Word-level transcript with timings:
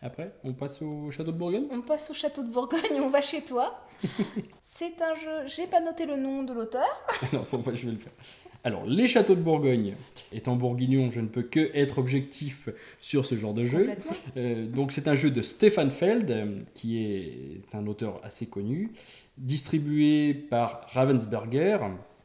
Après, 0.00 0.32
on 0.44 0.52
passe 0.52 0.80
au 0.80 1.10
château 1.10 1.32
de 1.32 1.36
Bourgogne 1.36 1.66
On 1.72 1.80
passe 1.80 2.10
au 2.10 2.14
château 2.14 2.42
de 2.42 2.48
Bourgogne, 2.50 3.00
on 3.02 3.08
va 3.08 3.20
chez 3.20 3.42
toi. 3.42 3.84
C'est 4.62 5.02
un 5.02 5.14
jeu, 5.16 5.46
j'ai 5.46 5.66
pas 5.66 5.80
noté 5.80 6.06
le 6.06 6.16
nom 6.16 6.44
de 6.44 6.52
l'auteur. 6.52 6.86
Alors, 7.32 7.46
bon, 7.50 7.58
bah, 7.58 7.72
je 7.74 7.86
vais 7.86 7.92
le 7.92 7.98
faire. 7.98 8.12
Alors, 8.64 8.84
les 8.84 9.08
châteaux 9.08 9.34
de 9.34 9.40
Bourgogne, 9.40 9.94
étant 10.32 10.56
bourguignon, 10.56 11.10
je 11.10 11.20
ne 11.20 11.28
peux 11.28 11.42
que 11.42 11.70
être 11.74 11.98
objectif 11.98 12.68
sur 13.00 13.24
ce 13.24 13.36
genre 13.36 13.54
de 13.54 13.64
jeu. 13.64 13.88
Euh, 14.36 14.66
donc, 14.66 14.92
c'est 14.92 15.08
un 15.08 15.14
jeu 15.14 15.30
de 15.30 15.42
Stefan 15.42 15.90
Feld, 15.90 16.30
euh, 16.30 16.58
qui 16.74 16.98
est 17.04 17.62
un 17.72 17.86
auteur 17.86 18.20
assez 18.24 18.46
connu, 18.46 18.92
distribué 19.36 20.34
par 20.34 20.82
Ravensburger. 20.88 21.78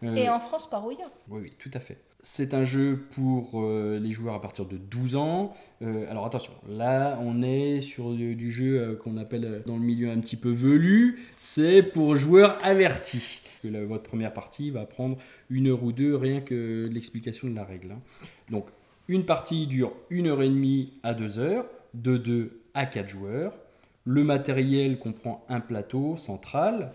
Euh, 0.03 0.15
Et 0.15 0.27
en 0.29 0.39
France 0.39 0.69
par 0.69 0.85
Ouya. 0.85 1.05
Oui, 1.29 1.41
oui, 1.43 1.53
tout 1.57 1.71
à 1.73 1.79
fait. 1.79 1.97
C'est 2.25 2.53
un 2.53 2.63
jeu 2.63 3.03
pour 3.15 3.61
euh, 3.61 3.99
les 4.01 4.11
joueurs 4.11 4.33
à 4.35 4.41
partir 4.41 4.65
de 4.65 4.77
12 4.77 5.17
ans. 5.17 5.53
Euh, 5.81 6.09
alors 6.09 6.25
attention, 6.25 6.53
là 6.69 7.19
on 7.21 7.41
est 7.43 7.81
sur 7.81 8.13
du, 8.13 8.49
jeu 8.49 8.79
euh, 8.79 8.95
qu'on 8.95 9.17
appelle 9.17 9.61
dans 9.65 9.75
le 9.75 9.81
milieu 9.83 10.09
un 10.09 10.19
petit 10.21 10.37
peu 10.37 10.49
velu. 10.49 11.19
C'est 11.37 11.83
pour 11.83 12.15
joueurs 12.15 12.57
avertis. 12.63 13.41
Que 13.61 13.67
la- 13.67 13.83
votre 13.83 14.03
première 14.03 14.33
partie 14.33 14.71
va 14.71 14.85
prendre 14.85 15.17
une 15.49 15.67
heure 15.67 15.83
ou 15.83 15.91
deux 15.91 16.15
rien 16.15 16.39
que 16.39 16.89
l'explication 16.91 17.49
de 17.49 17.55
la 17.55 17.65
règle. 17.65 17.91
hein. 17.91 17.99
Donc 18.49 18.67
une 19.09 19.25
partie 19.25 19.67
dure 19.67 19.91
une 20.09 20.27
heure 20.27 20.41
et 20.41 20.49
demie 20.49 20.93
à 21.03 21.13
deux 21.13 21.39
heures, 21.39 21.65
de 21.93 22.15
2 22.15 22.61
à 22.73 22.85
4 22.85 23.09
joueurs. 23.09 23.53
Le 24.05 24.23
matériel 24.23 24.97
comprend 24.97 25.43
un 25.49 25.59
plateau 25.59 26.15
central, 26.15 26.93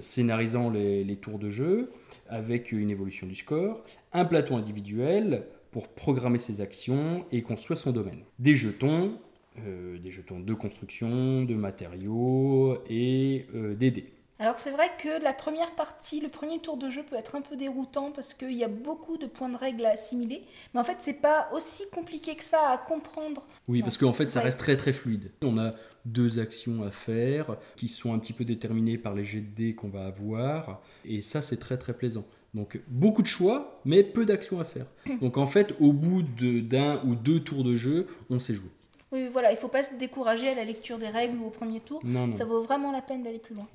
scénarisant 0.00 0.70
les, 0.70 1.04
les 1.04 1.16
tours 1.16 1.38
de 1.38 1.50
jeu, 1.50 1.90
avec 2.28 2.72
une 2.72 2.90
évolution 2.90 3.26
du 3.26 3.34
score, 3.34 3.84
un 4.12 4.24
plateau 4.24 4.54
individuel 4.54 5.46
pour 5.70 5.88
programmer 5.88 6.38
ses 6.38 6.60
actions 6.60 7.26
et 7.32 7.42
construire 7.42 7.78
son 7.78 7.90
domaine. 7.90 8.20
Des 8.38 8.54
jetons, 8.54 9.18
euh, 9.58 9.98
des 9.98 10.10
jetons 10.10 10.40
de 10.40 10.54
construction, 10.54 11.44
de 11.44 11.54
matériaux 11.54 12.78
et 12.88 13.46
euh, 13.54 13.74
des 13.74 13.90
dés. 13.90 14.12
Alors 14.44 14.58
c'est 14.58 14.72
vrai 14.72 14.90
que 15.02 15.22
la 15.24 15.32
première 15.32 15.70
partie, 15.70 16.20
le 16.20 16.28
premier 16.28 16.58
tour 16.58 16.76
de 16.76 16.90
jeu 16.90 17.02
peut 17.02 17.16
être 17.16 17.34
un 17.34 17.40
peu 17.40 17.56
déroutant 17.56 18.10
parce 18.10 18.34
qu'il 18.34 18.52
y 18.52 18.62
a 18.62 18.68
beaucoup 18.68 19.16
de 19.16 19.24
points 19.26 19.48
de 19.48 19.56
règles 19.56 19.86
à 19.86 19.92
assimiler. 19.92 20.42
Mais 20.74 20.80
en 20.80 20.84
fait, 20.84 20.98
c'est 21.00 21.14
pas 21.22 21.48
aussi 21.54 21.84
compliqué 21.90 22.34
que 22.36 22.44
ça 22.44 22.68
à 22.68 22.76
comprendre. 22.76 23.46
Oui, 23.68 23.80
parce 23.80 23.96
qu'en 23.96 24.12
fait, 24.12 24.26
ça 24.28 24.42
reste 24.42 24.60
très 24.60 24.76
très 24.76 24.92
fluide. 24.92 25.30
On 25.40 25.56
a 25.56 25.72
deux 26.04 26.40
actions 26.40 26.82
à 26.82 26.90
faire 26.90 27.56
qui 27.74 27.88
sont 27.88 28.12
un 28.12 28.18
petit 28.18 28.34
peu 28.34 28.44
déterminées 28.44 28.98
par 28.98 29.14
les 29.14 29.24
jets 29.24 29.40
de 29.40 29.46
dés 29.54 29.74
qu'on 29.74 29.88
va 29.88 30.04
avoir. 30.04 30.82
Et 31.06 31.22
ça, 31.22 31.40
c'est 31.40 31.56
très 31.56 31.78
très 31.78 31.94
plaisant. 31.94 32.24
Donc, 32.52 32.78
beaucoup 32.88 33.22
de 33.22 33.26
choix, 33.26 33.80
mais 33.86 34.02
peu 34.04 34.26
d'actions 34.26 34.60
à 34.60 34.64
faire. 34.64 34.84
Donc, 35.22 35.38
en 35.38 35.46
fait, 35.46 35.74
au 35.80 35.94
bout 35.94 36.20
de- 36.22 36.60
d'un 36.60 37.02
ou 37.06 37.14
deux 37.14 37.40
tours 37.40 37.64
de 37.64 37.76
jeu, 37.76 38.08
on 38.28 38.38
sait 38.38 38.52
jouer. 38.52 38.68
Oui, 39.10 39.26
voilà, 39.28 39.52
il 39.52 39.56
faut 39.56 39.68
pas 39.68 39.82
se 39.84 39.94
décourager 39.94 40.48
à 40.50 40.54
la 40.54 40.64
lecture 40.64 40.98
des 40.98 41.08
règles 41.08 41.38
ou 41.38 41.46
au 41.46 41.50
premier 41.50 41.80
tour. 41.80 42.00
Non, 42.04 42.26
non. 42.26 42.36
Ça 42.36 42.44
vaut 42.44 42.60
vraiment 42.62 42.92
la 42.92 43.00
peine 43.00 43.22
d'aller 43.22 43.38
plus 43.38 43.54
loin. 43.54 43.66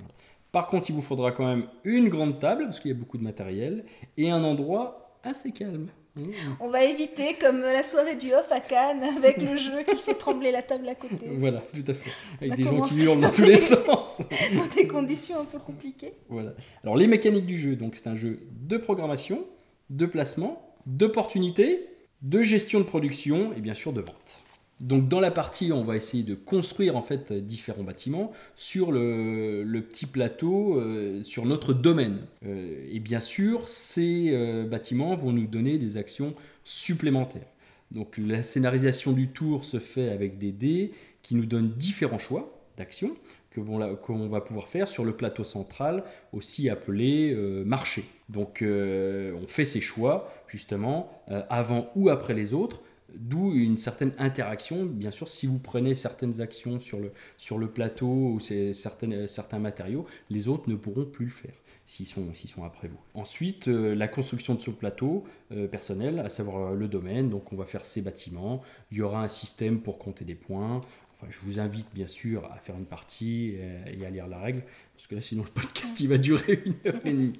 Par 0.51 0.67
contre, 0.67 0.89
il 0.89 0.95
vous 0.95 1.01
faudra 1.01 1.31
quand 1.31 1.45
même 1.45 1.65
une 1.83 2.09
grande 2.09 2.39
table, 2.39 2.65
parce 2.65 2.79
qu'il 2.79 2.89
y 2.89 2.93
a 2.93 2.97
beaucoup 2.97 3.17
de 3.17 3.23
matériel, 3.23 3.85
et 4.17 4.31
un 4.31 4.43
endroit 4.43 5.17
assez 5.23 5.51
calme. 5.51 5.89
On 6.59 6.69
va 6.69 6.83
éviter 6.83 7.35
comme 7.39 7.61
la 7.61 7.83
soirée 7.83 8.15
du 8.15 8.33
off 8.33 8.51
à 8.51 8.59
Cannes 8.59 9.03
avec 9.17 9.37
le 9.37 9.55
jeu 9.55 9.83
qui 9.87 9.95
fait 9.95 10.15
trembler 10.15 10.51
la 10.51 10.61
table 10.61 10.87
à 10.89 10.95
côté. 10.95 11.29
Voilà, 11.37 11.61
tout 11.73 11.83
à 11.87 11.93
fait. 11.93 12.09
Avec 12.41 12.55
des 12.55 12.63
gens 12.63 12.81
qui 12.81 13.03
hurlent 13.03 13.19
dans 13.19 13.31
tous 13.31 13.43
les 13.43 13.55
sens. 13.55 14.21
Dans 14.55 14.75
des 14.75 14.87
conditions 14.87 15.39
un 15.39 15.45
peu 15.45 15.59
compliquées. 15.59 16.13
Voilà. 16.27 16.53
Alors 16.83 16.97
les 16.97 17.07
mécaniques 17.07 17.45
du 17.45 17.57
jeu, 17.57 17.75
donc 17.75 17.95
c'est 17.95 18.07
un 18.07 18.15
jeu 18.15 18.39
de 18.51 18.77
programmation, 18.77 19.45
de 19.89 20.05
placement, 20.05 20.75
d'opportunité, 20.85 21.87
de 22.21 22.41
gestion 22.41 22.79
de 22.79 22.85
production 22.85 23.53
et 23.55 23.61
bien 23.61 23.73
sûr 23.73 23.93
de 23.93 24.01
vente. 24.01 24.41
Donc 24.79 25.09
dans 25.09 25.19
la 25.19 25.31
partie, 25.31 25.73
on 25.73 25.83
va 25.83 25.97
essayer 25.97 26.23
de 26.23 26.35
construire 26.35 26.95
en 26.95 27.01
fait 27.01 27.33
différents 27.33 27.83
bâtiments 27.83 28.31
sur 28.55 28.91
le, 28.93 29.79
petit 29.81 30.05
plateau, 30.05 30.79
euh, 30.79 31.21
sur 31.21 31.45
notre 31.45 31.73
domaine. 31.73 32.19
Euh, 32.45 32.87
et 32.89 32.99
bien 32.99 33.19
sûr, 33.19 33.67
ces 33.67 34.29
euh, 34.31 34.65
bâtiments 34.65 35.15
vont 35.15 35.33
nous 35.33 35.47
donner 35.47 35.77
des 35.77 35.97
actions 35.97 36.33
supplémentaires. 36.63 37.47
Donc 37.91 38.17
la 38.17 38.41
scénarisation 38.41 39.11
du 39.11 39.27
tour 39.29 39.65
se 39.65 39.79
fait 39.79 40.09
avec 40.09 40.37
des 40.37 40.51
dés 40.51 40.91
qui 41.23 41.35
nous 41.35 41.45
donnent 41.45 41.71
différents 41.71 42.19
choix 42.19 42.57
d'actions 42.77 43.15
qu'on 43.53 44.29
va 44.29 44.41
pouvoir 44.41 44.67
faire 44.67 44.87
sur 44.87 45.03
le 45.03 45.13
plateau 45.13 45.43
central, 45.43 46.03
aussi 46.31 46.69
appelé 46.69 47.35
marché. 47.65 48.05
Donc 48.29 48.63
on 48.63 49.47
fait 49.47 49.65
ses 49.65 49.81
choix 49.81 50.31
justement 50.47 51.11
avant 51.27 51.89
ou 51.95 52.09
après 52.09 52.35
les 52.35 52.53
autres, 52.53 52.83
d'où 53.15 53.53
une 53.53 53.77
certaine 53.77 54.13
interaction. 54.17 54.85
Bien 54.85 55.11
sûr, 55.11 55.27
si 55.27 55.47
vous 55.47 55.59
prenez 55.59 55.95
certaines 55.95 56.41
actions 56.41 56.79
sur 56.79 56.99
le, 56.99 57.67
plateau 57.67 58.07
ou 58.07 58.39
certaines, 58.39 59.27
certains 59.27 59.59
matériaux, 59.59 60.05
les 60.29 60.47
autres 60.47 60.69
ne 60.69 60.75
pourront 60.75 61.05
plus 61.05 61.25
le 61.25 61.31
faire 61.31 61.53
s'ils 61.89 62.05
sont, 62.05 62.31
sont 62.33 62.63
après 62.63 62.87
vous. 62.87 62.99
Ensuite, 63.15 63.67
euh, 63.67 63.95
la 63.95 64.07
construction 64.07 64.53
de 64.53 64.59
ce 64.59 64.69
plateau 64.69 65.23
euh, 65.51 65.67
personnel, 65.67 66.19
à 66.19 66.29
savoir 66.29 66.73
euh, 66.73 66.75
le 66.75 66.87
domaine. 66.87 67.29
Donc, 67.29 67.51
on 67.51 67.55
va 67.55 67.65
faire 67.65 67.83
ces 67.83 68.01
bâtiments. 68.01 68.61
Il 68.91 68.99
y 68.99 69.01
aura 69.01 69.23
un 69.23 69.27
système 69.27 69.81
pour 69.81 69.97
compter 69.97 70.23
des 70.23 70.35
points. 70.35 70.81
Enfin, 71.21 71.29
je 71.31 71.39
vous 71.45 71.59
invite 71.59 71.87
bien 71.93 72.07
sûr 72.07 72.45
à 72.49 72.59
faire 72.59 72.77
une 72.77 72.85
partie 72.85 73.49
et, 73.49 73.99
et 73.99 74.05
à 74.05 74.09
lire 74.09 74.25
la 74.27 74.39
règle, 74.39 74.63
parce 74.95 75.05
que 75.05 75.15
là, 75.15 75.21
sinon, 75.21 75.43
le 75.43 75.49
podcast, 75.49 75.99
il 75.99 76.07
va 76.07 76.17
durer 76.17 76.61
une 76.65 76.75
heure 76.85 77.05
et 77.05 77.11
demie. 77.11 77.33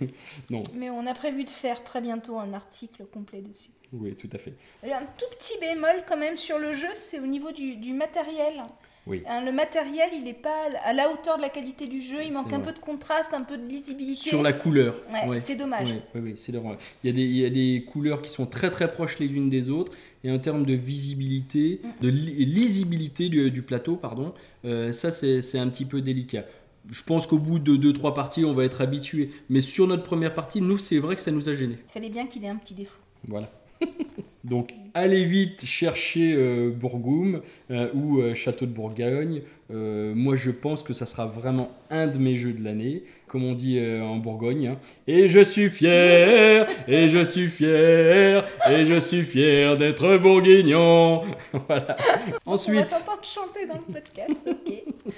non, 0.50 0.62
Mais 0.74 0.90
on 0.90 1.06
a 1.06 1.14
prévu 1.14 1.44
de 1.44 1.50
faire 1.50 1.82
très 1.82 2.02
bientôt 2.02 2.38
un 2.38 2.52
article 2.52 3.06
complet 3.06 3.40
dessus. 3.40 3.70
oui, 3.92 4.14
tout 4.16 4.28
à 4.32 4.38
fait. 4.38 4.52
Un 4.82 5.06
tout 5.16 5.24
petit 5.38 5.58
bémol 5.60 6.04
quand 6.06 6.18
même 6.18 6.36
sur 6.36 6.58
le 6.58 6.74
jeu, 6.74 6.88
c'est 6.94 7.20
au 7.20 7.26
niveau 7.26 7.52
du, 7.52 7.76
du 7.76 7.94
matériel. 7.94 8.62
Oui. 9.06 9.22
Hein, 9.28 9.44
le 9.44 9.50
matériel, 9.50 10.10
il 10.12 10.24
n'est 10.24 10.32
pas 10.32 10.68
à 10.84 10.92
la 10.92 11.10
hauteur 11.10 11.36
de 11.36 11.42
la 11.42 11.48
qualité 11.48 11.88
du 11.88 12.00
jeu, 12.00 12.18
il 12.24 12.32
manque 12.32 12.52
un 12.52 12.60
peu 12.60 12.72
de 12.72 12.78
contraste, 12.78 13.34
un 13.34 13.42
peu 13.42 13.56
de 13.58 13.66
lisibilité. 13.66 14.28
Sur 14.28 14.42
la 14.44 14.52
couleur. 14.52 14.94
Ouais, 15.12 15.28
ouais. 15.28 15.38
c'est 15.38 15.56
dommage. 15.56 15.92
C'est. 16.36 16.52
Il 16.52 17.06
y, 17.06 17.08
a 17.08 17.12
des, 17.12 17.22
il 17.24 17.36
y 17.36 17.44
a 17.44 17.50
des 17.50 17.84
couleurs 17.84 18.22
qui 18.22 18.30
sont 18.30 18.46
très 18.46 18.70
très 18.70 18.92
proches 18.92 19.18
les 19.18 19.26
unes 19.26 19.50
des 19.50 19.70
autres, 19.70 19.92
et 20.22 20.30
en 20.30 20.38
termes 20.38 20.64
de 20.64 20.74
visibilité, 20.74 21.80
de 22.00 22.08
li- 22.08 22.44
lisibilité 22.44 23.28
du, 23.28 23.50
du 23.50 23.62
plateau, 23.62 23.96
pardon, 23.96 24.34
euh, 24.64 24.92
ça 24.92 25.10
c'est 25.10 25.40
c'est 25.42 25.58
un 25.58 25.68
petit 25.68 25.84
peu 25.84 26.00
délicat. 26.00 26.44
Je 26.90 27.02
pense 27.02 27.26
qu'au 27.26 27.38
bout 27.38 27.58
de 27.58 27.76
2-3 27.76 28.14
parties, 28.14 28.44
on 28.44 28.54
va 28.54 28.64
être 28.64 28.80
habitué. 28.80 29.30
Mais 29.48 29.60
sur 29.60 29.86
notre 29.88 30.02
première 30.04 30.34
partie, 30.34 30.60
nous, 30.60 30.78
c'est 30.78 30.98
vrai 30.98 31.14
que 31.16 31.20
ça 31.20 31.30
nous 31.32 31.48
a 31.48 31.54
gênés. 31.54 31.78
Il 31.88 31.92
fallait 31.92 32.08
bien 32.10 32.26
qu'il 32.26 32.44
ait 32.44 32.48
un 32.48 32.56
petit 32.56 32.74
défaut. 32.74 32.98
Voilà. 33.26 33.50
Donc, 34.44 34.74
allez 34.94 35.24
vite 35.24 35.64
chercher 35.64 36.34
euh, 36.36 36.70
Bourgoum 36.70 37.42
euh, 37.70 37.88
ou 37.94 38.20
euh, 38.20 38.34
Château 38.34 38.66
de 38.66 38.72
Bourgogne. 38.72 39.42
Moi, 39.74 40.36
je 40.36 40.50
pense 40.50 40.82
que 40.82 40.92
ça 40.92 41.06
sera 41.06 41.24
vraiment 41.24 41.70
un 41.88 42.06
de 42.06 42.18
mes 42.18 42.36
jeux 42.36 42.52
de 42.52 42.62
l'année, 42.62 43.04
comme 43.26 43.42
on 43.42 43.54
dit 43.54 43.80
en 44.02 44.16
Bourgogne. 44.18 44.66
hein. 44.66 44.78
Et 45.06 45.28
je 45.28 45.40
suis 45.40 45.70
fier, 45.70 46.68
et 46.86 47.08
je 47.08 47.24
suis 47.24 47.48
fier, 47.48 48.44
et 48.70 48.84
je 48.84 49.00
suis 49.00 49.22
fier 49.22 49.78
d'être 49.78 50.18
bourguignon. 50.18 51.22
voilà. 51.68 51.96
On 52.44 52.50
va 52.50 52.54
Ensuite, 52.54 52.88
t'entendre 52.88 53.24
chanter 53.24 53.66
dans 53.66 53.76
le 53.88 53.94
podcast, 53.94 54.40
ok 54.46 55.14